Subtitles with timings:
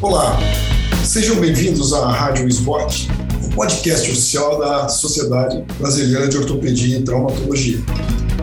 [0.00, 0.38] Olá,
[1.04, 3.08] sejam bem-vindos à Rádio Esporte,
[3.44, 7.78] o podcast oficial da Sociedade Brasileira de Ortopedia e Traumatologia.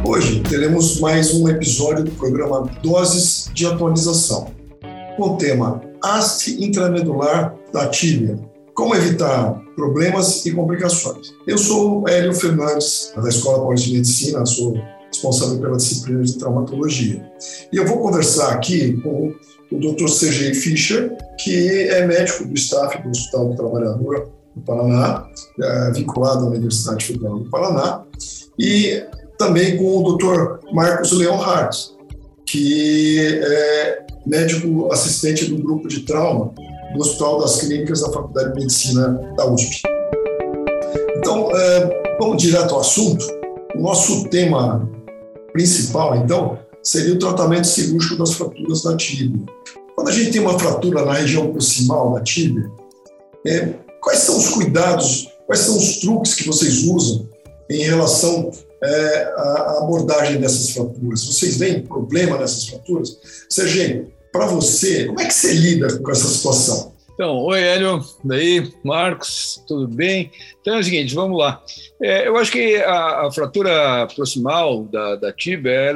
[0.05, 4.53] Hoje teremos mais um episódio do programa Doses de Atualização,
[5.15, 8.37] com o tema haste intramedular da tíbia,
[8.73, 11.33] como evitar problemas e complicações.
[11.47, 14.77] Eu sou Hélio Fernandes, da Escola Paulista de Medicina, sou
[15.07, 17.25] responsável pela disciplina de traumatologia.
[17.71, 19.33] E eu vou conversar aqui com
[19.75, 20.07] o Dr.
[20.07, 20.53] C.G.
[20.53, 25.27] Fischer, que é médico do staff do Hospital do Trabalhador do Paraná,
[25.61, 28.03] é, vinculado à Universidade Federal do Paraná,
[28.57, 29.03] e
[29.37, 30.65] também com o Dr.
[30.73, 31.93] Marcos Leonhardt,
[32.45, 36.53] que é médico assistente do grupo de trauma
[36.93, 39.81] do Hospital das Clínicas da Faculdade de Medicina da USP.
[41.17, 43.25] Então, é, vamos direto ao assunto.
[43.75, 44.89] O nosso tema
[45.51, 49.43] principal, então, seria o tratamento cirúrgico das fraturas da tíbia.
[49.95, 52.71] Quando a gente tem uma fratura na região proximal da tíbia,
[53.45, 57.27] é, quais são os cuidados, quais são os truques que vocês usam
[57.69, 58.51] em relação
[58.83, 61.25] é, à abordagem dessas fraturas?
[61.25, 63.17] Vocês veem problema nessas fraturas?
[63.49, 66.93] Sergei, para você, como é que você lida com essa situação?
[67.15, 70.29] Então, oi Hélio, daí, Marcos, tudo bem?
[70.59, 71.63] Então é o seguinte, vamos lá.
[72.01, 75.33] É, eu acho que a, a, fratura proximal da, da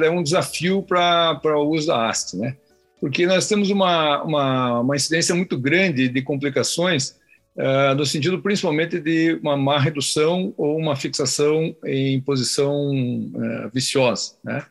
[0.02, 2.56] é um desafio para o uso da haste, né?
[2.98, 7.16] Porque nós temos uma, uma, uma incidência muito grande de complicações,
[7.54, 14.36] uh, no sentido principalmente de uma má redução ou uma fixação em posição uh, viciosa,
[14.42, 14.64] né?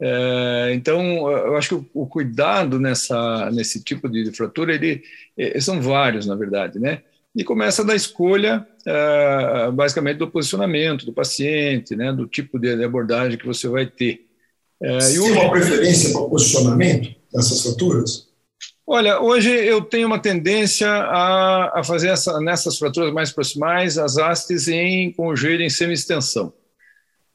[0.00, 5.02] É, então, eu acho que o, cuidado nessa, nesse tipo de fratura, ele,
[5.36, 7.02] é, são vários, na verdade, né?
[7.34, 12.12] E começa da escolha, é, basicamente, do posicionamento do paciente, né?
[12.12, 14.26] Do tipo de abordagem que você vai ter.
[14.80, 18.28] Você tem uma preferência para o posicionamento dessas fraturas?
[18.86, 24.18] Olha, hoje eu tenho uma tendência a, a fazer essa, nessas fraturas mais proximais as
[24.18, 26.52] hastes em, com o joelho em semi-extensão.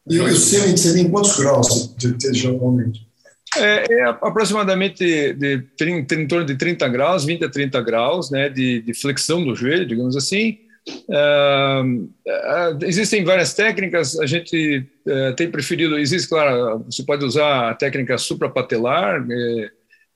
[0.09, 1.95] E o seu seria em quantos graus
[2.33, 3.07] geralmente?
[3.57, 8.47] É, é, aproximadamente de 30, em torno de 30 graus, 20 a 30 graus né,
[8.47, 10.59] de, de flexão do joelho, digamos assim.
[11.07, 17.69] Uh, uh, existem várias técnicas, a gente uh, tem preferido, existe, claro, você pode usar
[17.69, 19.69] a técnica suprapatelar, eh,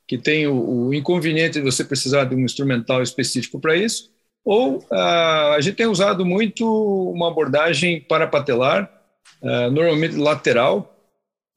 [0.07, 4.11] que tem o, o, inconveniente de você precisar de um instrumental específico para isso,
[4.43, 6.65] ou a gente tem usado muito
[7.11, 8.91] uma abordagem parapatelar,
[9.41, 10.89] uh, normalmente lateral,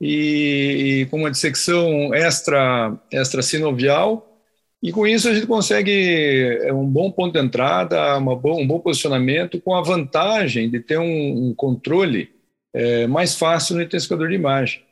[0.00, 4.36] e, e, com uma dissecção extra, extra sinovial,
[4.82, 8.66] e com isso a gente consegue é, um bom ponto de entrada, uma bom, um
[8.66, 12.30] bom posicionamento, com a vantagem de ter um, um controle
[12.74, 14.82] é, mais fácil no intensificador de imagem.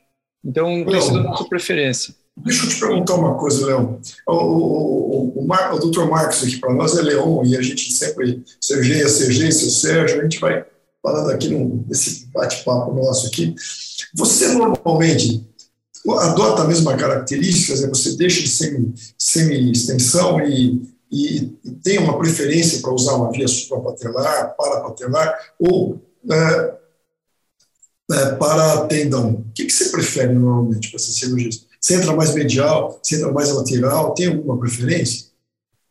[0.43, 2.15] Então, tem sido a nossa preferência.
[2.37, 3.99] Deixa eu te perguntar uma coisa, Leão.
[4.27, 7.91] O, o, o, Mar, o doutor Marcos aqui para nós é Leão, e a gente
[7.93, 10.65] sempre, é Sergei, seu Sérgio, a gente vai
[11.05, 11.49] falando aqui
[11.87, 13.53] nesse bate-papo nosso aqui,
[14.11, 15.47] você normalmente
[16.19, 21.41] adota a mesma característica, dizer, você deixa de semi-extensão e, e,
[21.83, 26.01] tem uma preferência para usar uma via suprapatelar, parapatelar ou
[26.31, 26.73] é,
[28.11, 29.29] é, para tendão.
[29.33, 31.51] O que, que você prefere normalmente para essa cirurgia?
[31.79, 35.27] Você entra mais medial, você entra mais lateral, tem alguma preferência?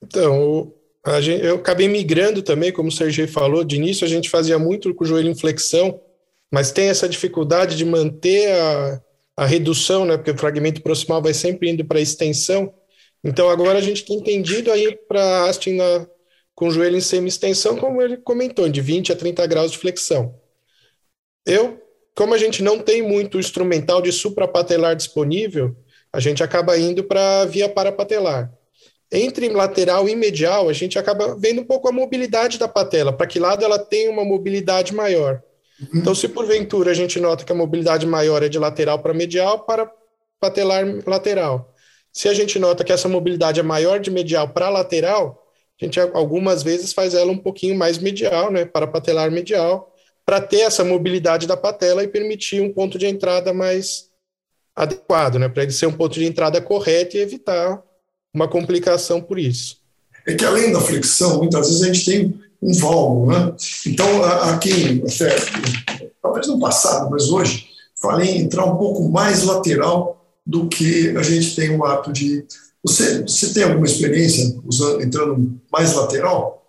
[0.03, 0.73] Então,
[1.21, 4.95] Gente, eu acabei migrando também, como o Sergei falou, de início a gente fazia muito
[4.95, 6.01] com o joelho em flexão,
[6.51, 9.03] mas tem essa dificuldade de manter a,
[9.37, 12.73] a redução, né, porque o fragmento proximal vai sempre indo para a extensão.
[13.23, 16.07] Então agora a gente tem entendido aí para Astin na,
[16.55, 20.35] com o joelho em semi-extensão, como ele comentou, de 20 a 30 graus de flexão.
[21.47, 21.83] Eu,
[22.15, 25.77] como a gente não tem muito instrumental de suprapatelar disponível,
[26.13, 28.51] a gente acaba indo para via parapatelar.
[29.17, 33.29] Entre lateral e medial, a gente acaba vendo um pouco a mobilidade da patela, para
[33.29, 35.41] que lado ela tem uma mobilidade maior.
[35.81, 36.01] Uhum.
[36.01, 39.61] Então, se porventura a gente nota que a mobilidade maior é de lateral para medial,
[39.61, 39.89] para
[40.41, 41.73] patelar lateral.
[42.13, 45.47] Se a gente nota que essa mobilidade é maior de medial para lateral,
[45.81, 49.95] a gente algumas vezes faz ela um pouquinho mais medial, né, para patelar medial,
[50.27, 54.11] para ter essa mobilidade da patela e permitir um ponto de entrada mais
[54.75, 57.81] adequado, né, para ele ser um ponto de entrada correto e evitar
[58.35, 59.79] uma complicação por isso.
[60.27, 63.55] É que além da flexão, muitas vezes a gente tem um valgo, né?
[63.87, 65.37] Então, aqui, até,
[66.21, 67.69] talvez no passado, mas hoje,
[68.01, 72.45] falei em entrar um pouco mais lateral do que a gente tem o hábito de.
[72.83, 76.67] Você, você tem alguma experiência usando, entrando mais lateral?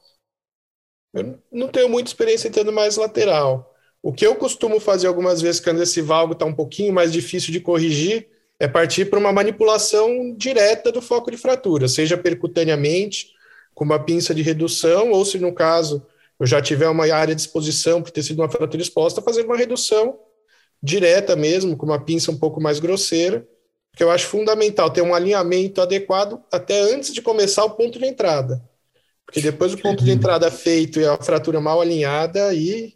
[1.13, 3.73] Eu não tenho muita experiência entrando mais lateral.
[4.03, 7.51] O que eu costumo fazer algumas vezes quando esse valgo está um pouquinho mais difícil
[7.51, 8.27] de corrigir
[8.59, 13.33] é partir para uma manipulação direta do foco de fratura, seja percutaneamente
[13.73, 16.05] com uma pinça de redução, ou se no caso
[16.39, 19.57] eu já tiver uma área de exposição por ter sido uma fratura exposta, fazer uma
[19.57, 20.17] redução
[20.81, 23.45] direta mesmo, com uma pinça um pouco mais grosseira,
[23.91, 28.05] porque eu acho fundamental ter um alinhamento adequado até antes de começar o ponto de
[28.05, 28.61] entrada.
[29.25, 32.93] Porque depois do ponto de entrada feito e a fratura mal alinhada, aí.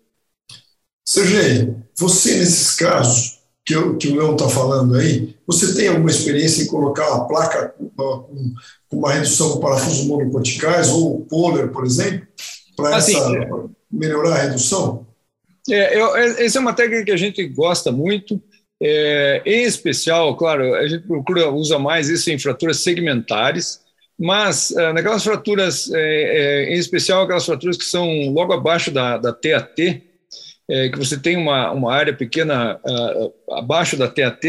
[1.04, 6.10] Sergei, você nesses casos que, eu, que o Leão está falando aí, você tem alguma
[6.10, 8.54] experiência em colocar uma placa com,
[8.88, 12.28] com uma redução do parafuso monocorticais ou polar, por exemplo,
[12.76, 13.16] para assim,
[13.92, 15.06] melhorar a redução?
[15.70, 18.42] É, eu, é, essa é uma técnica que a gente gosta muito.
[18.82, 23.82] É, em especial, claro, a gente procura usa mais isso em fraturas segmentares,
[24.18, 29.18] mas é, naquelas fraturas, é, é, em especial aquelas fraturas que são logo abaixo da,
[29.18, 30.02] da TAT,
[30.92, 32.80] que você tem uma, uma área pequena
[33.52, 34.46] abaixo da TAT,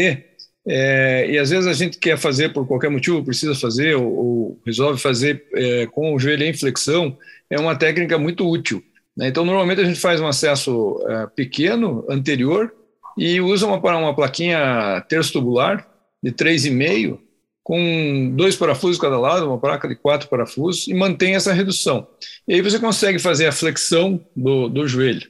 [0.65, 5.01] e às vezes a gente quer fazer por qualquer motivo, precisa fazer ou, ou resolve
[5.01, 5.43] fazer
[5.91, 7.17] com o joelho em flexão,
[7.49, 8.83] é uma técnica muito útil.
[9.17, 9.29] Né?
[9.29, 10.99] Então, normalmente a gente faz um acesso
[11.35, 12.71] pequeno, anterior,
[13.17, 15.87] e usa uma, uma plaquinha terço tubular
[16.23, 17.17] de 3,5
[17.63, 22.07] com dois parafusos cada lado, uma placa de quatro parafusos, e mantém essa redução.
[22.47, 25.29] E aí você consegue fazer a flexão do, do joelho.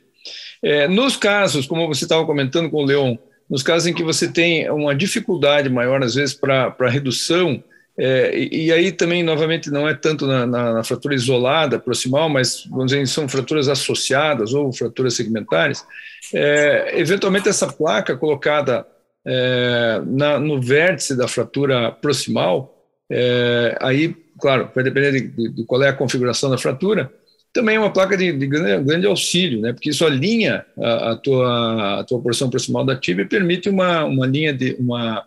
[0.63, 3.15] É, nos casos, como você estava comentando com o Leon,
[3.49, 7.63] nos casos em que você tem uma dificuldade maior, às vezes, para redução
[7.97, 12.29] é, e, e, aí também, novamente, não é tanto na, na, na, fratura isolada, proximal,
[12.29, 15.85] mas vamos dizer, são fraturas associadas ou fraturas segmentares.
[16.33, 18.87] É, eventualmente, essa placa colocada
[19.25, 22.75] é, na, no vértice da fratura proximal,
[23.11, 27.11] é, aí, claro, vai depender de, de, de, qual é a configuração da fratura,
[27.53, 31.99] também é uma placa de, de grande, auxílio, né, porque isso alinha a, a, tua,
[31.99, 35.25] a tua porção proximal da tíbia e permite uma, uma linha de uma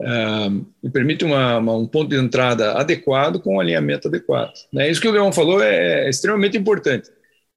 [0.00, 4.52] uh, permite uma, uma, um ponto de entrada adequado com um alinhamento adequado.
[4.72, 4.90] Né?
[4.90, 7.08] Isso que o Leão falou é, é extremamente importante.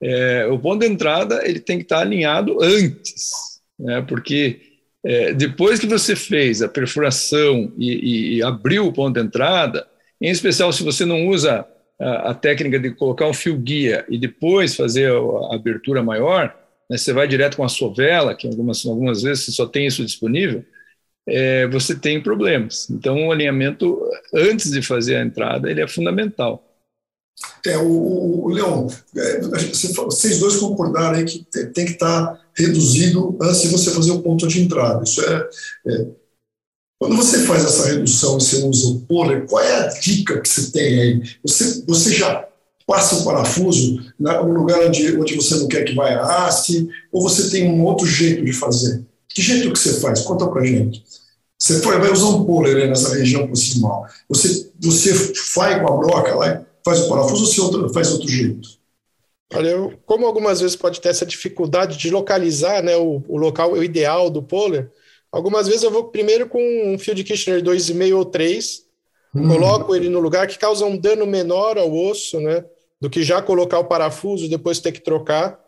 [0.01, 4.03] É, o ponto de entrada ele tem que estar alinhado antes, né?
[4.07, 4.59] porque
[5.05, 9.87] é, depois que você fez a perfuração e, e, e, abriu o ponto de entrada,
[10.21, 11.65] em especial se você não usa
[12.03, 16.55] a, técnica de colocar um fio guia e depois fazer a, abertura maior,
[16.89, 16.97] né?
[16.97, 20.63] você vai direto com a sovela, que algumas, algumas vezes você só tem isso disponível,
[21.27, 22.89] é, você tem problemas.
[22.89, 23.99] Então, o alinhamento,
[24.33, 26.69] antes de fazer a entrada, ele é fundamental.
[27.65, 33.61] É, o, o é, vocês dois concordaram aí que tem, tem, que estar reduzido antes
[33.61, 35.03] de você fazer o ponto de entrada.
[35.03, 35.49] Isso é,
[35.87, 36.07] é,
[37.03, 40.47] quando você faz essa redução e você usa o polar, qual é a dica que
[40.47, 41.21] você tem aí?
[41.43, 42.47] Você, você já
[42.87, 47.21] passa o parafuso no lugar onde, onde você não quer que vá a haste, ou
[47.21, 49.03] você tem um outro jeito de fazer?
[49.27, 50.21] Que jeito que você faz?
[50.21, 51.03] Conta pra gente.
[51.59, 54.05] Você vai usar um puller né, nessa região proximal.
[54.29, 58.29] Você, você faz com a broca lá, faz o parafuso ou você outro, faz outro
[58.29, 58.69] jeito?
[59.53, 63.83] Olha, como algumas vezes pode ter essa dificuldade de localizar né, o, o local o
[63.83, 64.89] ideal do puller,
[65.33, 66.61] algumas vezes eu vou primeiro com
[66.93, 68.85] um fio de Kirchner 2,5 ou 3,
[69.35, 69.47] hum.
[69.47, 72.63] coloco ele no lugar que causa um dano menor ao osso, né,
[73.01, 75.59] do que já colocar o parafuso e depois ter que trocar.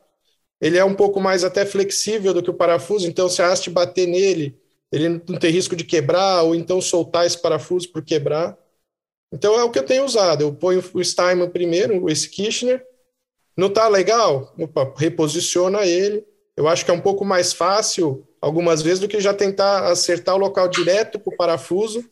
[0.61, 3.69] Ele é um pouco mais até flexível do que o parafuso, então se a haste
[3.69, 4.57] bater nele,
[4.91, 8.57] ele não tem risco de quebrar ou então soltar esse parafuso por quebrar.
[9.33, 10.41] Então é o que eu tenho usado.
[10.41, 12.81] Eu ponho o Steinman primeiro, esse Kirchner.
[13.57, 14.53] Não está legal?
[14.57, 16.25] Opa, reposiciona ele.
[16.57, 20.35] Eu acho que é um pouco mais fácil, algumas vezes, do que já tentar acertar
[20.35, 22.03] o local direto para o parafuso.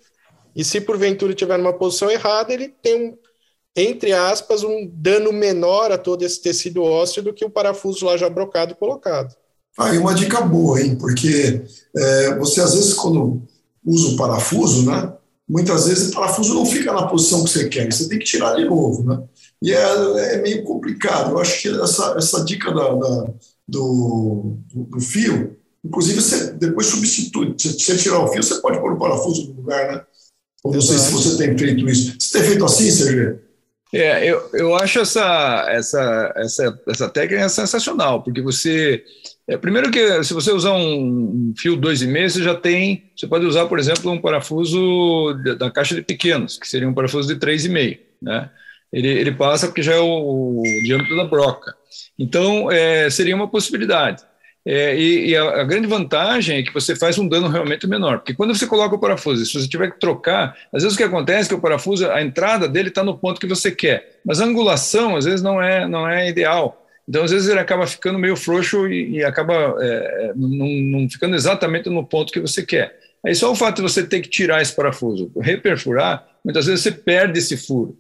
[0.56, 3.18] E se porventura tiver numa posição errada, ele tem um,
[3.76, 8.18] entre aspas, um dano menor a todo esse tecido ósseo do que o parafuso lá
[8.18, 9.34] já brocado e colocado.
[9.78, 10.96] Ah, e uma dica boa, hein?
[10.96, 11.64] Porque
[11.96, 13.42] é, você às vezes quando
[13.84, 15.14] usa o parafuso, né?
[15.50, 18.56] Muitas vezes o parafuso não fica na posição que você quer, você tem que tirar
[18.56, 19.24] de novo, né?
[19.62, 21.32] E é, é meio complicado.
[21.32, 23.34] Eu acho que essa, essa dica da, da
[23.68, 27.56] do, do, fio, inclusive você depois substitui.
[27.58, 30.06] Se você tirar o fio, você pode pôr o parafuso no lugar, né?
[30.66, 32.16] Eu não sei se você tem feito isso.
[32.18, 33.40] Você tem feito assim, Sérgio?
[33.94, 39.04] É, eu, eu acho essa, essa, essa, essa técnica sensacional, porque você.
[39.48, 43.12] É, primeiro que se você usar um fio 2,5, você já tem.
[43.16, 47.28] Você pode usar, por exemplo, um parafuso da caixa de pequenos, que seria um parafuso
[47.28, 48.00] de 3,5.
[48.22, 48.50] Né?
[48.94, 51.76] Ele, ele passa porque já é o, o diâmetro da broca.
[52.18, 54.24] Então, é, seria uma possibilidade.
[54.66, 58.20] É, e, e a, a, grande vantagem é que você faz um dano realmente menor,
[58.20, 61.04] porque quando você coloca o parafuso, se você tiver que trocar, às vezes o que
[61.04, 64.40] acontece é que o parafuso, a entrada dele está no ponto que você quer, mas
[64.40, 66.80] a angulação às vezes não é, não é ideal.
[67.10, 71.36] Então, às vezes ele acaba ficando meio frouxo e, e acaba é, não, não ficando
[71.36, 72.98] exatamente no ponto que você quer.
[73.26, 76.92] Aí só o fato de você ter que tirar esse parafuso, reperfurar, muitas vezes você
[76.92, 77.98] perde esse furo.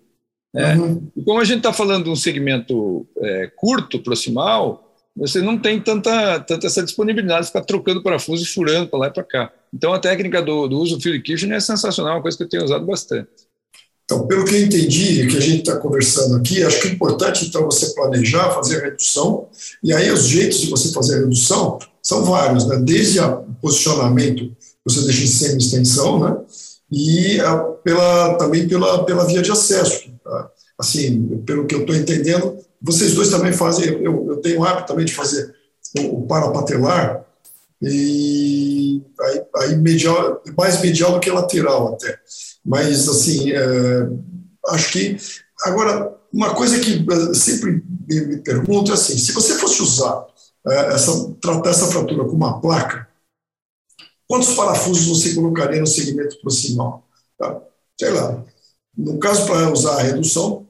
[0.53, 0.75] Né?
[0.75, 1.07] Uhum.
[1.15, 5.79] E como a gente está falando de um segmento é, curto, proximal, você não tem
[5.79, 9.53] tanta, tanta essa disponibilidade de ficar trocando parafuso e furando para lá e para cá.
[9.73, 12.43] Então, a técnica do, do uso do field kitchen é sensacional, é uma coisa que
[12.43, 13.29] eu tenho usado bastante.
[14.05, 17.45] Então, pelo que eu entendi, que a gente está conversando aqui, acho que é importante,
[17.45, 19.47] então, você planejar, fazer a redução,
[19.81, 22.77] e aí os jeitos de você fazer a redução são vários, né?
[22.77, 24.51] desde o posicionamento,
[24.83, 26.37] você deixa em semi-extensão, né?
[26.91, 30.12] e a, pela, também pela, pela via de acesso.
[30.83, 34.87] Assim, pelo que eu estou entendendo, vocês dois também fazem, eu, eu tenho o hábito
[34.87, 35.55] também de fazer
[35.97, 37.25] o, o parapatelar,
[37.81, 42.19] e aí, aí medial, mais medial do que lateral até.
[42.65, 44.09] Mas, assim, é,
[44.67, 45.17] acho que.
[45.63, 50.25] Agora, uma coisa que sempre me pergunto é assim: se você fosse usar,
[50.67, 53.07] é, essa, tratar essa fratura com uma placa,
[54.27, 57.07] quantos parafusos você colocaria no segmento proximal?
[57.37, 57.61] Tá?
[57.97, 58.43] Sei lá.
[58.95, 60.62] No caso, para usar a redução,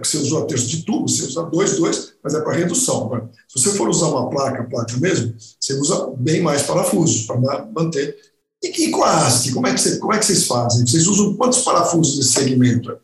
[0.00, 3.10] que você usou a terço de tubo, você usa dois, dois, mas é para redução.
[3.10, 3.28] Né?
[3.48, 8.16] Se você for usar uma placa, placa mesmo, você usa bem mais parafusos para manter
[8.62, 10.86] e, e com a haste, como é, que você, como é que vocês fazem?
[10.86, 12.98] Vocês usam quantos parafusos nesse segmento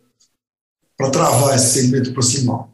[0.97, 2.73] para travar esse segmento proximal?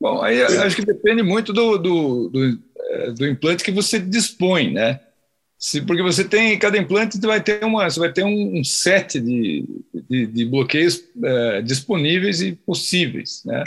[0.00, 0.58] Bom, aí é.
[0.58, 5.00] acho que depende muito do, do, do, é, do, implante que você dispõe, né?
[5.64, 9.18] Se, porque você tem, cada implante vai ter, uma, você vai ter um, um set
[9.18, 9.64] de,
[10.10, 13.64] de, de bloqueios é, disponíveis e possíveis, né?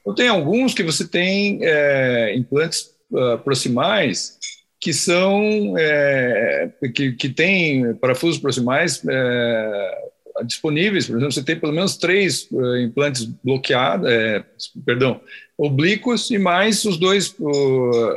[0.00, 4.36] Então, tem alguns que você tem é, implantes uh, proximais
[4.80, 9.98] que são é, que, que têm parafusos proximais é,
[10.44, 11.06] disponíveis.
[11.06, 14.44] Por exemplo, você tem pelo menos três é, implantes bloqueados, é,
[14.84, 15.20] perdão,
[15.56, 17.36] oblíquos e mais os dois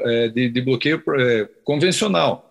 [0.06, 1.04] é, de, de, bloqueio
[1.64, 2.49] convencional.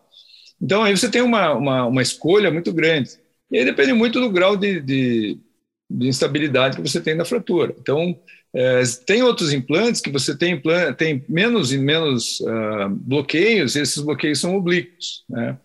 [0.61, 3.11] Então aí você tem uma, uma, uma, escolha muito grande.
[3.51, 5.39] E aí depende muito do grau de, de,
[5.89, 7.75] de instabilidade que você tem na fratura.
[7.79, 8.19] Então
[8.55, 10.61] é, tem outros implantes que você tem,
[10.97, 15.25] tem menos e menos uh, bloqueios, e esses bloqueios são oblíquos.
[15.29, 15.57] Né?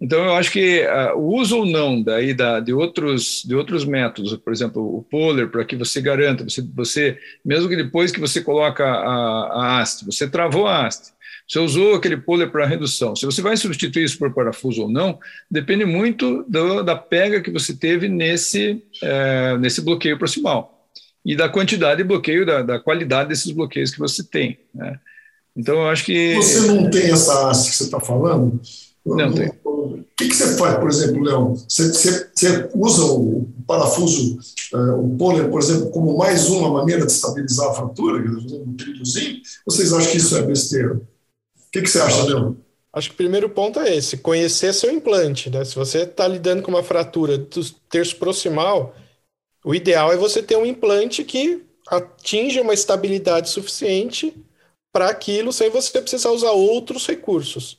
[0.00, 3.84] Então, eu acho que uh, o uso ou não daí da, de, outros, de outros
[3.84, 8.20] métodos, por exemplo, o Polar, para que você garanta, você, você, mesmo que depois que
[8.20, 11.13] você coloca a, a haste, você travou a haste,
[11.46, 15.18] você usou aquele Polar para redução, se você vai substituir isso por parafuso ou não,
[15.50, 20.74] depende muito do, da pega que você teve nesse, uh, nesse bloqueio proximal
[21.24, 24.58] e da quantidade de bloqueio, da, da qualidade desses bloqueios que você tem.
[24.74, 24.98] Né?
[25.56, 26.34] Então, eu acho que.
[26.34, 28.60] Você não tem essa haste que você está falando?
[29.06, 29.50] Não, tem.
[29.64, 31.54] O que, que, você faz, por exemplo, Leão?
[31.54, 34.38] Você, você, você usa o parafuso,
[34.72, 39.40] uh, o pôler, por exemplo, como mais uma maneira de estabilizar a fratura, um trilhozinho?
[39.66, 41.00] Vocês acham que isso é besteira?
[41.74, 42.56] O que, que você acha, Leão?
[42.92, 45.50] Acho que o primeiro ponto é esse: conhecer seu implante.
[45.50, 45.64] Né?
[45.64, 48.94] Se você está lidando com uma fratura do terço proximal,
[49.64, 54.32] o ideal é você ter um implante que atinja uma estabilidade suficiente
[54.92, 57.76] para aquilo sem você precisar usar outros recursos.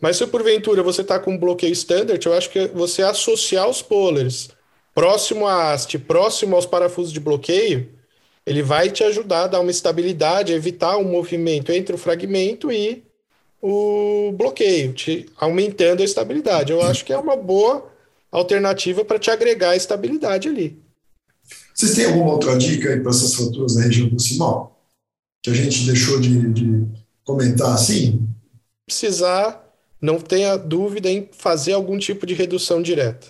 [0.00, 3.82] Mas se porventura você está com um bloqueio standard, eu acho que você associar os
[3.82, 4.48] polars
[4.94, 7.92] próximo à haste, próximo aos parafusos de bloqueio,
[8.46, 13.03] ele vai te ajudar a dar uma estabilidade, evitar um movimento entre o fragmento e
[13.66, 16.70] o bloqueio, te aumentando a estabilidade.
[16.70, 17.90] Eu acho que é uma boa
[18.30, 20.78] alternativa para te agregar estabilidade ali.
[21.74, 24.78] Vocês têm alguma outra dica aí para essas fraturas da região proximal?
[25.42, 26.86] Que a gente deixou de, de
[27.24, 28.28] comentar assim?
[28.86, 29.66] Precisar,
[29.98, 33.28] não tenha dúvida em fazer algum tipo de redução direta.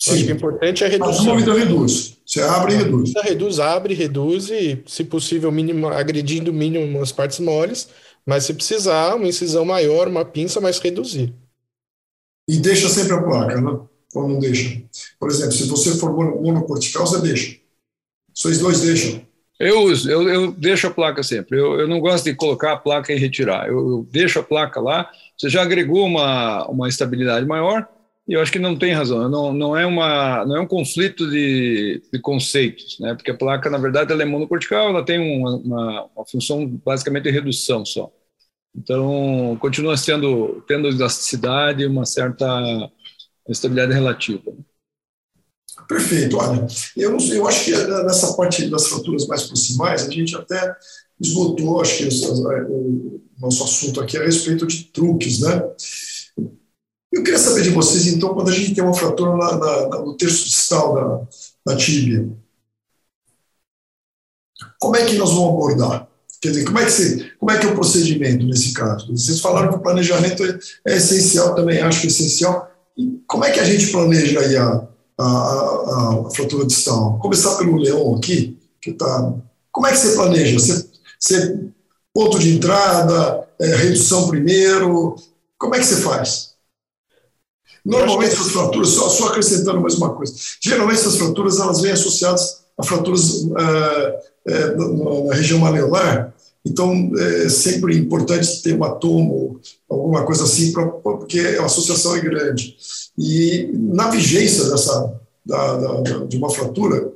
[0.00, 0.14] Sim.
[0.14, 1.32] Acho que o importante é a redução.
[1.32, 2.16] A dúvida reduz.
[2.24, 3.12] Você abre e reduz.
[3.22, 7.88] Reduz, abre, reduz e, se possível, mínimo, agredindo o mínimo as partes moles.
[8.26, 11.34] Mas se precisar, uma incisão maior, uma pinça, mas reduzir.
[12.48, 13.80] E deixa sempre a placa, né?
[14.14, 14.82] ou não deixa?
[15.18, 17.56] Por exemplo, se você for monocortical, você deixa.
[18.34, 19.22] Vocês dois deixam.
[19.58, 21.58] Eu uso, eu, eu deixo a placa sempre.
[21.58, 23.68] Eu, eu, não gosto de colocar a placa e retirar.
[23.68, 25.10] Eu, eu, deixo a placa lá.
[25.36, 27.88] Você já agregou uma, uma estabilidade maior
[28.28, 29.28] eu acho que não tem razão.
[29.28, 33.14] Não, não, é, uma, não é um conflito de, de conceitos, né?
[33.14, 37.24] porque a placa, na verdade, ela é monocortical, ela tem uma, uma, uma função basicamente
[37.24, 38.10] de redução só.
[38.74, 42.90] Então, continua sendo, tendo elasticidade uma certa
[43.48, 44.52] estabilidade relativa.
[45.88, 50.74] Perfeito, olha, eu, eu acho que nessa parte das fraturas mais proximais, a gente até
[51.20, 55.62] esgotou, acho que o nosso assunto aqui a respeito de truques, né?
[57.12, 60.16] Eu queria saber de vocês, então, quando a gente tem uma fratura na, na, no
[60.16, 62.26] terço distal da, da tíbia,
[64.80, 66.08] como é que nós vamos abordar?
[66.40, 69.16] Quer dizer, como é que, você, como é, que é o procedimento nesse caso?
[69.16, 72.68] Vocês falaram que o planejamento é, é essencial, também acho é essencial,
[73.26, 74.88] como é que a gente planeja aí a,
[75.18, 77.18] a, a, a fratura distal?
[77.18, 79.34] Começar pelo Leão aqui, que tá.
[79.70, 80.58] Como é que você planeja?
[80.58, 80.88] Você,
[81.18, 81.60] você
[82.12, 85.14] ponto de entrada, é, redução primeiro?
[85.58, 86.51] Como é que você faz?
[87.84, 92.62] Normalmente essas fraturas, só, só, acrescentando mais uma coisa, geralmente essas fraturas elas vêm associadas
[92.78, 96.32] a fraturas é, é, na, na, região maleolar,
[96.64, 102.20] então é sempre importante ter um atomo, alguma coisa assim, pra, porque a associação é
[102.20, 102.76] grande.
[103.18, 107.12] E na vigência dessa, da, da, de uma fratura,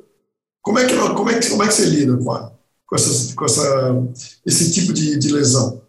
[0.61, 2.53] como é que, como é que, como é que você lida com, a,
[2.87, 4.03] com, essas, com essa,
[4.45, 5.81] esse tipo de, de lesão?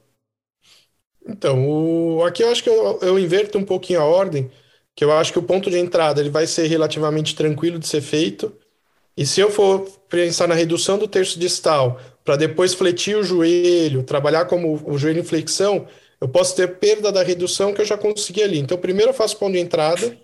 [1.28, 4.50] Então, o, aqui eu acho que eu, eu inverto um pouquinho a ordem,
[4.98, 8.02] que eu acho que o ponto de entrada ele vai ser relativamente tranquilo de ser
[8.02, 8.52] feito.
[9.16, 14.02] E se eu for pensar na redução do terço distal, para depois fletir o joelho,
[14.02, 15.88] trabalhar como o joelho em flexão,
[16.20, 18.58] eu posso ter perda da redução que eu já consegui ali.
[18.58, 20.18] Então, primeiro eu faço ponto de entrada,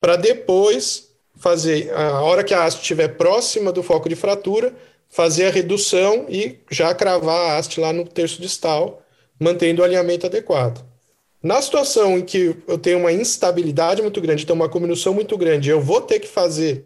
[0.00, 4.74] para depois fazer, a hora que a haste estiver próxima do foco de fratura,
[5.10, 9.02] fazer a redução e já cravar a haste lá no terço distal,
[9.38, 10.91] mantendo o alinhamento adequado.
[11.42, 15.70] Na situação em que eu tenho uma instabilidade muito grande, então uma combinação muito grande,
[15.70, 16.84] eu vou ter que fazer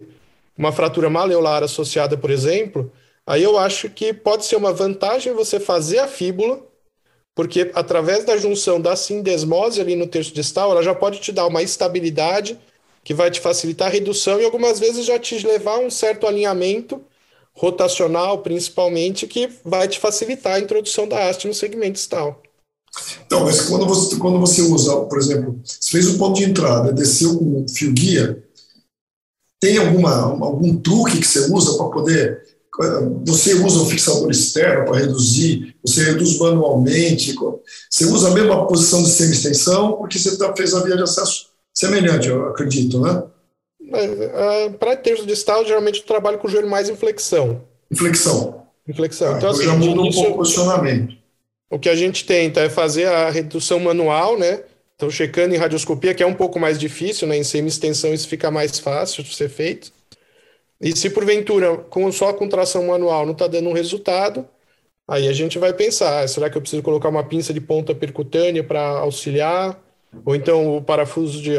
[0.57, 2.91] uma fratura maleolar associada, por exemplo,
[3.27, 6.65] aí eu acho que pode ser uma vantagem você fazer a fíbula,
[7.35, 11.47] porque através da junção da sindesmose ali no terço distal, ela já pode te dar
[11.47, 12.59] uma estabilidade
[13.05, 16.27] que vai te facilitar a redução e algumas vezes já te levar a um certo
[16.27, 17.05] alinhamento
[17.53, 22.43] rotacional, principalmente, que vai te facilitar a introdução da haste no segmento distal.
[23.25, 26.93] Então, mas quando você, quando você usa, por exemplo, você fez um ponto de entrada,
[26.93, 28.43] desceu com um fio guia,
[29.61, 32.47] tem alguma, algum truque que você usa para poder.
[33.25, 37.35] Você usa um fixador externo para reduzir, você reduz manualmente,
[37.91, 41.47] você usa a mesma posição de semi-extensão, porque você tá, fez a via de acesso
[41.73, 43.23] semelhante, eu acredito, né?
[43.93, 47.63] É, para terço distal, geralmente eu trabalho com o joelho mais em flexão.
[47.91, 48.63] Inflexão.
[48.87, 49.35] Inflexão.
[49.35, 51.17] Ah, então, então assim, já muda um pouco o posicionamento.
[51.71, 54.63] O que a gente tenta é fazer a redução manual, né?
[54.95, 57.37] Então, checando em radioscopia, que é um pouco mais difícil, né?
[57.37, 59.93] Em semi-extensão isso fica mais fácil de ser feito.
[60.81, 64.47] E se porventura, com só a contração manual não está dando um resultado,
[65.09, 67.95] aí a gente vai pensar, ah, será que eu preciso colocar uma pinça de ponta
[67.95, 69.81] percutânea para auxiliar?
[70.25, 71.53] Ou então o parafuso de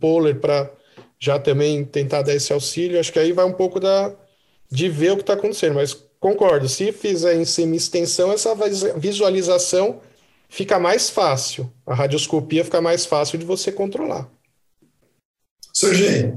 [0.00, 0.70] polar para
[1.18, 2.98] já também tentar dar esse auxílio?
[2.98, 4.14] Acho que aí vai um pouco da,
[4.70, 8.54] de ver o que está acontecendo, mas concordo, se fizer em semi-extensão, essa
[8.96, 10.00] visualização
[10.48, 14.30] fica mais fácil, a radioscopia fica mais fácil de você controlar.
[15.74, 16.32] Sergei,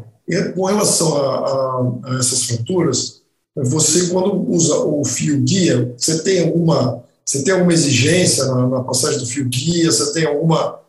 [0.56, 3.22] com relação a, a, a, essas fraturas,
[3.56, 8.84] você quando usa o fio guia, você tem alguma, você tem alguma exigência na, na
[8.84, 9.92] passagem do fio guia?
[9.92, 10.82] Você tem alguma, o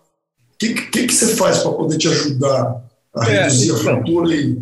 [0.58, 2.82] que, que, que, você faz para poder te ajudar
[3.14, 4.58] a é, reduzir então, a fratura e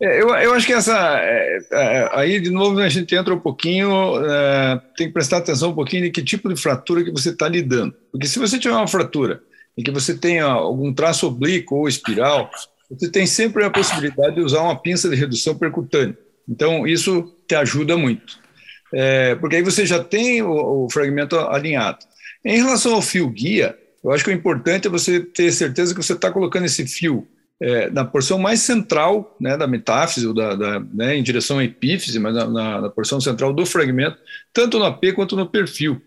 [0.00, 0.96] eu, eu acho que essa.
[1.20, 3.90] É, é, aí, de novo, a gente entra um pouquinho.
[4.24, 7.46] É, tem que prestar atenção um pouquinho de que tipo de fratura que você está
[7.46, 7.94] lidando.
[8.10, 9.42] Porque se você tiver uma fratura
[9.76, 12.50] em que você tenha algum traço oblíquo ou espiral,
[12.90, 16.16] você tem sempre a possibilidade de usar uma pinça de redução percutânea.
[16.48, 18.38] Então, isso te ajuda muito.
[18.92, 21.98] É, porque aí você já tem o, o fragmento alinhado.
[22.44, 26.02] Em relação ao fio guia, eu acho que o importante é você ter certeza que
[26.02, 27.28] você está colocando esse fio
[27.60, 31.64] é, na porção mais central né, da metáfise, ou da, da né, em direção à
[31.64, 34.16] epífise, mas na, na, na, porção central do fragmento,
[34.52, 36.00] tanto no AP quanto no perfil.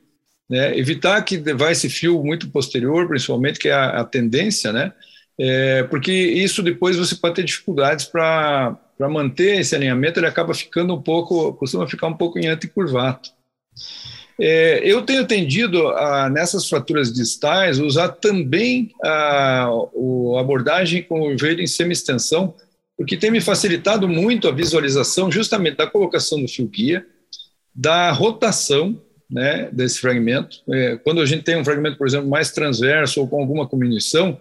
[0.49, 4.91] Né, evitar que vá esse fio muito posterior, principalmente, que é a, a tendência, né,
[5.39, 10.93] é, porque isso depois você pode ter dificuldades para manter esse alinhamento, ele acaba ficando
[10.93, 13.31] um pouco, costuma ficar um pouco em anticurvato.
[14.39, 21.37] É, eu tenho tendido, a, nessas fraturas distais, usar também a, a abordagem com o
[21.37, 22.53] joelho em semi-extensão,
[22.97, 27.05] porque tem me facilitado muito a visualização justamente da colocação do fio guia,
[27.73, 30.57] da rotação né, desse fragmento.
[30.71, 34.39] É, quando a gente tem um fragmento, por exemplo, mais transverso ou com alguma combinação,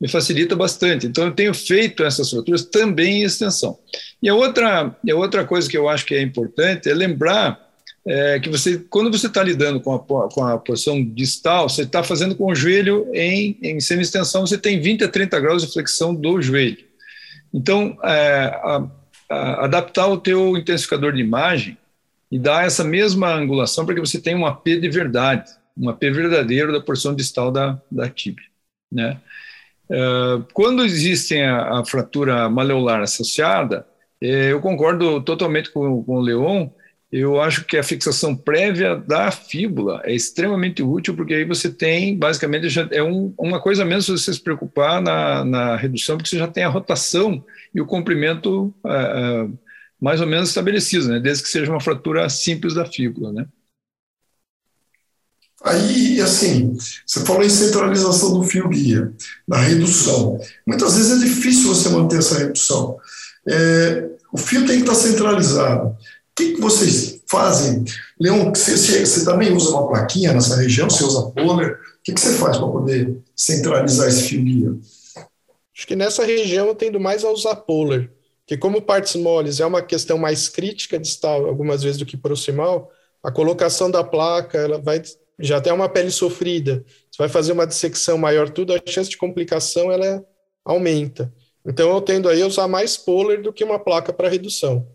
[0.00, 1.06] me facilita bastante.
[1.06, 3.78] Então, eu tenho feito essas fraturas também em extensão.
[4.20, 7.61] E a outra, a outra coisa que eu acho que é importante é lembrar
[8.06, 12.02] é, que você, quando você está lidando com a, com a posição distal, você está
[12.02, 16.14] fazendo com o joelho em, em semi-extensão, você tem 20 a 30 graus de flexão
[16.14, 16.84] do joelho.
[17.54, 18.86] Então, é, a,
[19.30, 21.76] a, adaptar o teu intensificador de imagem
[22.30, 26.00] e dar essa mesma angulação para que você tenha um AP de verdade, um AP
[26.00, 28.46] verdadeiro da porção distal da, da tíbia.
[28.90, 29.20] Né?
[29.90, 33.86] É, quando existe a, a, fratura maleolar associada,
[34.20, 36.68] é, eu concordo totalmente com, com o Leon,
[37.12, 42.16] eu acho que a fixação prévia da fíbula é extremamente útil, porque aí você tem,
[42.16, 46.38] basicamente, já é um, uma coisa menos você se preocupar na, na, redução, porque você
[46.38, 47.44] já tem a rotação
[47.74, 49.58] e o comprimento uh, uh,
[50.00, 53.30] mais ou menos estabelecidos, né, desde que seja uma fratura simples da fíbula.
[53.30, 53.46] Né.
[55.62, 56.74] Aí, assim,
[57.06, 59.12] você falou em centralização do fio guia,
[59.46, 60.40] da redução.
[60.66, 62.96] Muitas vezes é difícil você manter essa redução.
[63.46, 65.94] É, o fio tem que estar centralizado.
[66.32, 67.84] O que, que vocês fazem?
[68.18, 70.88] Leon, você, você, também usa uma plaquinha nessa região?
[70.88, 71.72] Você usa poler?
[71.72, 74.70] O que, que você faz para poder centralizar esse fio guia?
[75.76, 78.10] Acho que nessa região eu tendo mais a usar poler,
[78.46, 82.90] que como partes moles é uma questão mais crítica distal algumas vezes do que proximal,
[83.22, 85.02] a colocação da placa ela vai
[85.38, 89.16] já tem uma pele sofrida, você vai fazer uma dissecção maior, tudo, a chance de
[89.16, 90.24] complicação ela
[90.64, 91.32] aumenta.
[91.66, 94.86] Então eu tendo aí a usar mais poler do que uma placa para redução.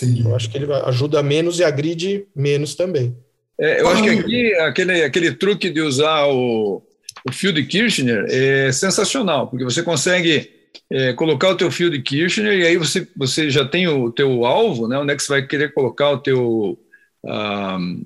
[0.00, 0.24] Entendi.
[0.24, 3.16] Eu acho que ele ajuda menos e agride menos também.
[3.60, 6.80] É, eu acho que aqui aquele, aquele truque de usar o,
[7.28, 10.50] o fio de Kirchner é sensacional, porque você consegue
[10.90, 14.44] é, colocar o teu fio de Kirchner e aí você, você já tem o teu
[14.44, 16.78] alvo, né, onde é que você vai querer colocar o teu...
[17.24, 18.04] Um,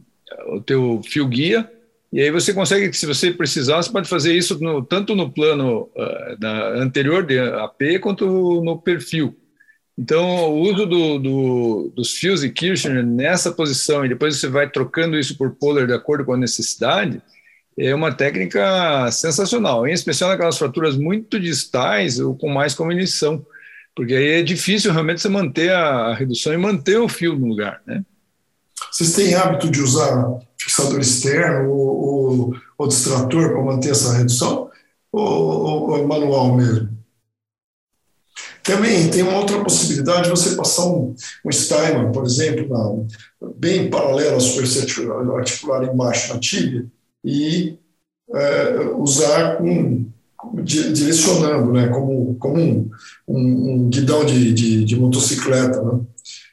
[0.48, 1.68] o teu fio guia,
[2.12, 5.90] e aí você consegue, se você precisar, você pode fazer isso no, tanto no plano
[5.96, 9.34] uh, da, anterior de AP quanto no perfil.
[9.98, 14.68] Então, o uso do, do, dos fios de Kirchner nessa posição e depois você vai
[14.68, 17.20] trocando isso por polar de acordo com a necessidade,
[17.78, 23.44] é uma técnica sensacional, em especial naquelas fraturas muito distais ou com mais comunição,
[23.94, 27.80] porque aí é difícil realmente você manter a redução e manter o fio no lugar,
[27.86, 28.02] né?
[28.90, 34.70] Vocês têm hábito de usar fixador externo ou, ou, ou distrator para manter essa redução?
[35.10, 36.91] Ou, ou, manual mesmo?
[38.62, 43.90] Também tem uma outra possibilidade de você passar um, um Steinman, por exemplo, na, bem
[43.90, 46.86] paralelo à superfície articular embaixo na tíbia
[47.24, 47.76] e
[48.32, 50.06] é, usar com,
[50.62, 52.90] direcionando, né, como, como um,
[53.28, 55.82] um, um guidão de, de, de motocicleta.
[55.82, 56.00] Né?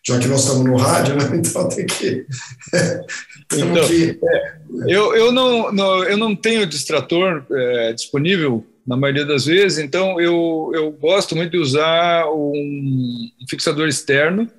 [0.09, 1.29] já que nós estamos no rádio, né?
[1.37, 2.25] então tem que.
[3.53, 4.19] então, que...
[4.23, 4.53] É,
[4.87, 10.19] eu, eu, não, não, eu não tenho distrator é, disponível na maioria das vezes, então
[10.19, 14.49] eu, eu gosto muito de usar um fixador externo,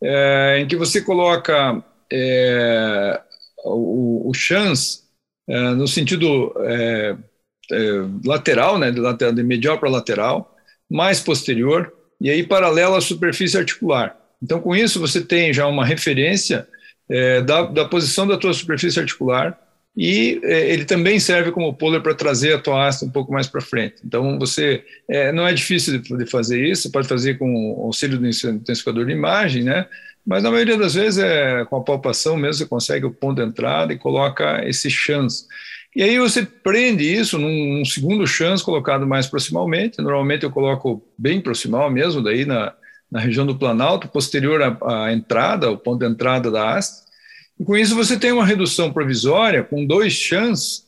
[0.00, 3.20] é, em que você coloca é,
[3.64, 5.00] o, o chance
[5.48, 6.54] é, no sentido
[8.24, 10.56] lateral, né, de, lateral, de medial para lateral,
[10.88, 14.16] mais posterior, e aí paralelo à superfície articular.
[14.40, 16.68] Então, com isso, você tem já uma referência
[17.46, 19.58] da, da, posição da tua superfície articular
[19.96, 23.46] e é, ele também serve como polar para trazer a tua haste um pouco mais
[23.46, 23.96] para frente.
[24.04, 28.18] Então, você é, não é difícil de, de, fazer isso, pode fazer com o auxílio
[28.18, 29.86] do intensificador de imagem, né?
[30.26, 33.48] Mas na maioria das vezes é com a palpação mesmo você consegue o ponto de
[33.48, 35.46] entrada e coloca esse chance.
[35.94, 40.00] E aí você prende isso num, num segundo chance colocado mais proximalmente.
[40.00, 42.72] Normalmente eu coloco bem proximal mesmo, daí na,
[43.10, 47.02] na região do Planalto, posterior à, à entrada, o ponto de entrada da haste.
[47.62, 50.84] E com isso você tem uma redução provisória com dois chans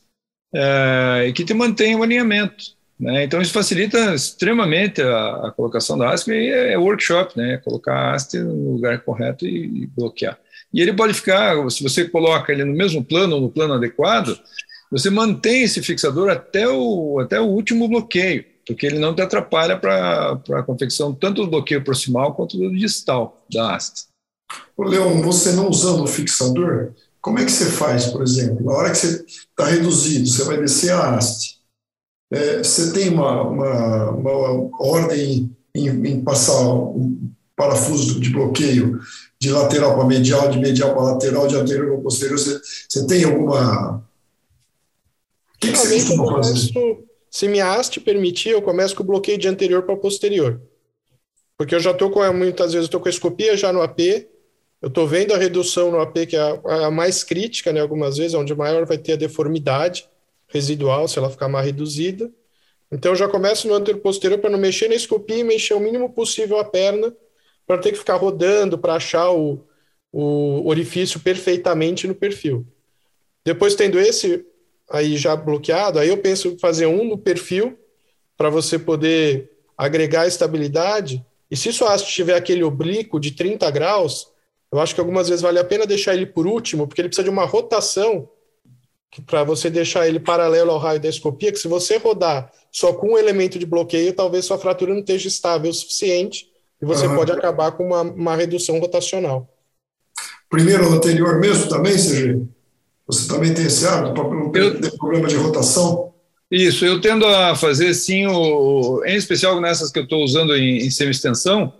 [0.53, 2.75] é, que te mantém o alinhamento.
[2.99, 3.23] Né?
[3.23, 7.61] Então isso facilita extremamente a, a colocação da haste e é, é workshop, né?
[7.63, 10.37] colocar a haste no lugar correto e, e bloquear.
[10.73, 14.37] E ele pode ficar, se você coloca ele no mesmo plano ou no plano adequado,
[14.91, 19.77] você mantém esse fixador até o, até o último bloqueio porque ele não te atrapalha
[19.77, 24.07] para a confecção tanto do bloqueio proximal quanto do distal da haste.
[24.77, 28.63] Ô, Leon, você não usando o fixador, como é que você faz, por exemplo?
[28.63, 31.59] Na hora que você está reduzido, você vai descer a haste.
[32.31, 38.99] É, você tem uma, uma, uma ordem em, em, passar um parafuso de bloqueio
[39.39, 42.37] de lateral para medial, de medial para lateral, de anterior para posterior.
[42.37, 43.97] Você, você tem alguma.
[45.55, 46.73] O que, que você costuma fazer?
[47.31, 50.61] Se minha haste permitir, eu começo com o bloqueio de anterior para posterior.
[51.57, 53.99] Porque eu já estou com, muitas vezes, estou com a escopia já no AP,
[54.85, 58.17] eu estou vendo a redução no AP, que é a, a, mais crítica, né, algumas
[58.17, 60.07] vezes, onde maior vai ter a deformidade
[60.47, 62.31] residual, se ela ficar mais reduzida.
[62.91, 65.79] Então, eu já começo no anterior posterior para não mexer na escopia e mexer o
[65.79, 67.11] mínimo possível a perna,
[67.65, 69.65] para ter que ficar rodando para achar o,
[70.11, 72.63] o orifício perfeitamente no perfil.
[73.43, 74.45] Depois, tendo esse
[74.91, 77.75] aí já bloqueado, aí eu penso fazer um no perfil
[78.37, 81.25] para você poder agregar estabilidade.
[81.49, 84.34] E se sua haste tiver aquele oblíquo de 30 graus,
[84.75, 87.23] eu acho que algumas vezes vale a pena deixar ele por último, porque ele precisa
[87.23, 88.27] de uma rotação
[89.25, 93.13] para você deixar ele paralelo ao raio da escopia, que se você rodar só com
[93.13, 96.49] um elemento de bloqueio, talvez sua fratura não esteja estável o suficiente
[96.81, 97.15] e você uhum.
[97.15, 99.49] pode acabar com uma, uma redução rotacional.
[100.49, 102.49] primeiro ou anterior mesmo também, Sergio?
[103.07, 104.21] Você também tem esse hábito,
[104.53, 106.13] eu, tem problema de rotação?
[106.51, 110.79] Isso, eu tendo a fazer sim, o, em especial nessas que eu estou usando em,
[110.79, 111.73] em semi-extensão,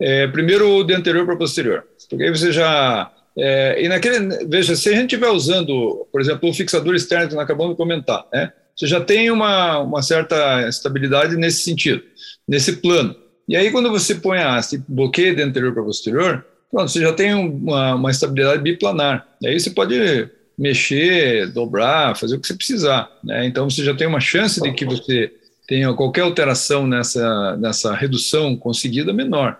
[0.00, 3.10] é, primeiro o de anterior para posterior, porque aí você já.
[3.38, 7.34] É, e naquele, veja, se a gente estiver usando, por exemplo, o fixador externo que
[7.34, 12.02] nós acabamos de comentar, né, você já tem uma, uma certa estabilidade nesse sentido,
[12.46, 13.14] nesse plano.
[13.48, 17.12] E aí, quando você põe a haste bloqueia de anterior para posterior, pronto, você já
[17.12, 19.26] tem uma, uma estabilidade biplanar.
[19.40, 23.10] E aí você pode mexer, dobrar, fazer o que você precisar.
[23.24, 23.46] Né?
[23.46, 25.32] Então você já tem uma chance de que você
[25.66, 29.58] tenha qualquer alteração nessa, nessa redução conseguida menor.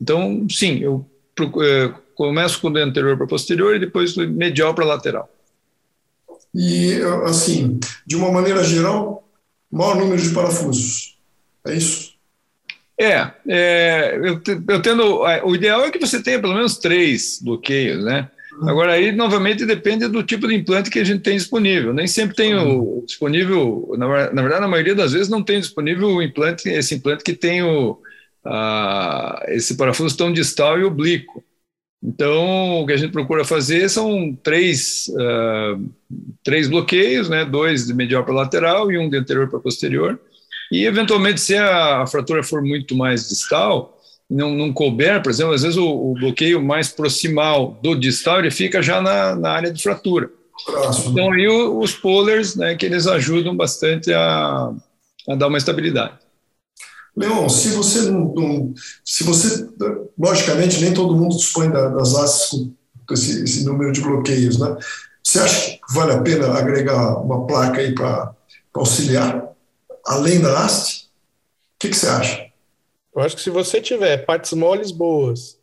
[0.00, 1.06] Então, sim, eu
[2.14, 5.28] começo com o anterior para posterior e depois do medial para lateral.
[6.54, 9.26] E, assim, de uma maneira geral,
[9.70, 11.18] maior número de parafusos.
[11.66, 12.14] É isso?
[12.98, 15.22] É, é eu, eu tendo.
[15.44, 18.28] O ideal é que você tenha pelo menos três bloqueios, né?
[18.62, 21.94] Agora, aí, novamente, depende do tipo de implante que a gente tem disponível.
[21.94, 26.08] Nem sempre tem o disponível, na, na verdade, na maioria das vezes, não tem disponível
[26.08, 27.98] o implante, esse implante que tem o,
[28.44, 31.42] a, esse parafuso tão distal e oblíquo.
[32.02, 35.90] Então, o que a gente procura fazer são três, uh,
[36.42, 37.44] três bloqueios, né?
[37.44, 40.18] dois de medial para lateral e um de anterior para posterior.
[40.72, 43.98] E, eventualmente, se a, a fratura for muito mais distal,
[44.30, 48.50] não, não couber, por exemplo, às vezes o, o, bloqueio mais proximal do distal ele
[48.50, 50.30] fica já na, na área de fratura.
[50.64, 51.10] Próximo.
[51.10, 54.72] Então aí os polars, né, que eles ajudam bastante a,
[55.28, 56.14] a dar uma estabilidade.
[57.16, 59.68] Leon, se você não, não, se você,
[60.18, 62.70] logicamente nem todo mundo dispõe das hastes
[63.06, 64.76] com esse, esse, número de bloqueios, né?
[65.22, 68.34] Você acha que vale a pena agregar uma placa aí para
[68.74, 69.52] auxiliar,
[70.06, 71.04] além da haste?
[71.04, 72.50] O que, que você acha?
[73.14, 75.58] Eu acho que se você tiver partes moles boas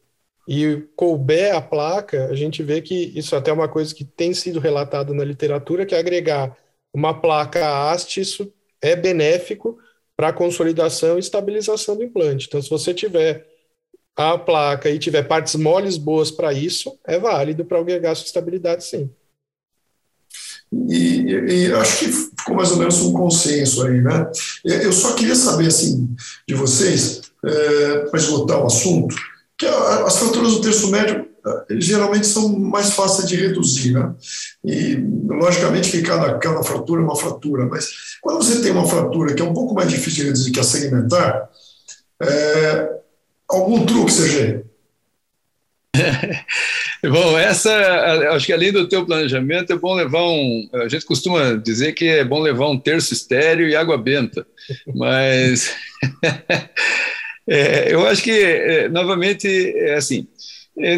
[0.48, 4.04] e couber a placa, a gente vê que isso é até é uma coisa que
[4.04, 6.56] tem sido relatado na literatura, que agregar
[6.94, 9.78] uma placa haste, isso é benéfico
[10.18, 12.48] para consolidação e estabilização do implante.
[12.48, 13.48] Então, se você tiver
[14.16, 18.84] a placa e tiver partes moles boas para isso, é válido para agregar sua estabilidade,
[18.84, 19.12] sim.
[20.72, 24.30] E, e, acho que ficou mais ou menos um consenso aí, né?
[24.66, 26.14] Eu só queria saber, assim,
[26.48, 29.16] de vocês, é, para esgotar o assunto,
[29.58, 31.30] que as fraturas do terço médio
[31.70, 34.14] é, geralmente são mais fáceis de reduzir, né?
[34.64, 34.96] E,
[35.28, 39.42] logicamente, que cada, cada fratura é uma fratura, mas quando você tem uma fratura que
[39.42, 41.50] é um pouco mais difícil de reduzir, que é segmentar,
[42.22, 42.90] é,
[43.48, 44.64] algum truque, CG?
[47.04, 47.72] bom, essa,
[48.32, 50.70] acho que além do teu planejamento, é bom levar um.
[50.74, 54.46] A gente costuma dizer que é bom levar um terço estéreo e água benta,
[54.96, 55.74] mas
[57.48, 60.28] é, eu acho que, é, novamente, é assim: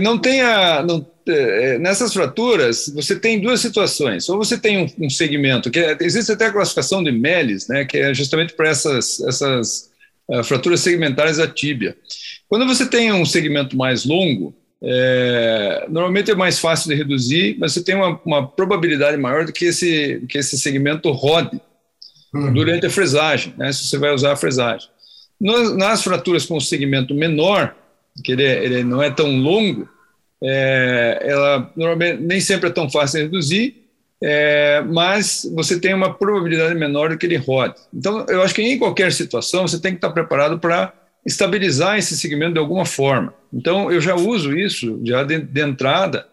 [0.02, 0.84] não tenha.
[0.84, 4.28] Não, é, nessas fraturas, você tem duas situações.
[4.30, 7.98] Ou você tem um, um segmento, que existe até a classificação de MELES, né, que
[7.98, 9.89] é justamente para essas, essas
[10.28, 11.96] uh, fraturas segmentares da tíbia.
[12.48, 17.74] Quando você tem um segmento mais longo, é, normalmente é mais fácil de reduzir, mas
[17.74, 21.62] você tem uma, uma probabilidade maior do que esse, que esse segmento rode
[22.34, 22.54] uhum.
[22.54, 24.89] durante a fresagem, né, se você vai usar a fresagem.
[25.39, 27.76] Nas, nas fraturas com segmento menor,
[28.24, 29.88] que ele, é, ele não é tão longo,
[30.44, 33.76] é, ela normalmente nem sempre é tão fácil de reduzir,
[34.22, 37.76] é, mas você tem uma probabilidade menor de que ele rode.
[37.94, 40.94] Então, eu acho que em qualquer situação você tem que estar preparado para
[41.26, 43.34] estabilizar esse segmento de alguma forma.
[43.54, 46.26] Então, eu já uso isso já de, de entrada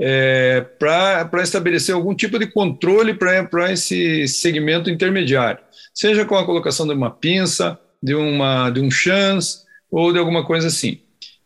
[0.00, 5.60] é, para estabelecer algum tipo de controle para esse segmento intermediário,
[5.94, 9.58] seja com a colocação de uma pinça, de, uma, de um chance
[9.90, 11.00] ou de alguma coisa assim.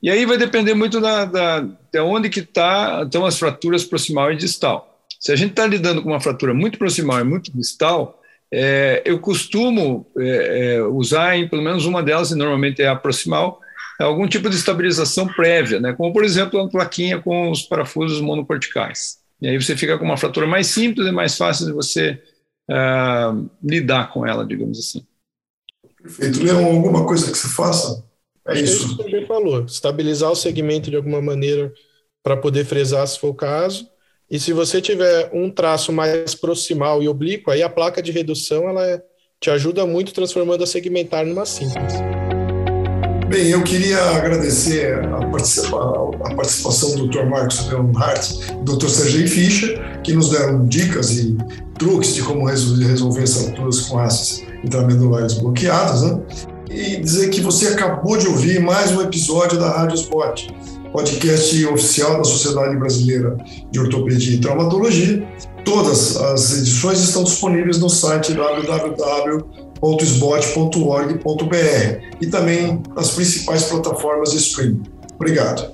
[0.05, 4.31] E aí vai depender muito da, da, de onde que tá, estão as fraturas proximal
[4.31, 5.03] e distal.
[5.19, 8.21] Se a gente está lidando com uma fratura muito proximal e muito distal,
[8.53, 12.95] é, eu costumo é, é, usar em pelo menos uma delas, e normalmente é a
[12.95, 13.59] proximal,
[13.99, 15.95] algum tipo de estabilização prévia, né?
[15.95, 19.21] como por exemplo uma plaquinha com os parafusos monocorticais.
[19.41, 22.23] E aí você fica com uma fratura mais simples e mais fácil de você
[22.71, 25.03] uh, lidar com ela, digamos assim.
[26.03, 26.43] Perfeito.
[26.43, 28.05] Leon, alguma coisa que você faça?
[28.47, 28.87] É isso.
[28.87, 31.73] isso que você falou, estabilizar o segmento de alguma maneira
[32.23, 33.89] para poder fresar se for o caso,
[34.31, 38.69] e se você tiver um traço mais proximal e oblíquo, aí a placa de redução
[38.69, 39.03] ela é,
[39.39, 41.95] te ajuda muito transformando a segmentar numa simples.
[43.29, 47.25] Bem, eu queria agradecer a, participa a participação do Dr.
[47.25, 48.89] Marcos Leonhardt e do Dr.
[48.89, 51.37] Sergei Fischer, que nos deram dicas e
[51.79, 56.23] truques de como resolver essas alturas com ácidos intramedulares bloqueados, né?
[56.71, 60.47] E dizer que você acabou de ouvir mais um episódio da Rádio Spot
[60.95, 63.37] podcast oficial da Sociedade Brasileira
[63.73, 65.27] de Ortopedia e Traumatologia.
[65.65, 69.47] Todas as edições estão disponíveis no site www.sbot.org.br
[72.21, 74.85] e também nas principais plataformas de streaming.
[75.17, 75.73] Obrigado.